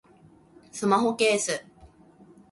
[0.71, 1.63] スマホケース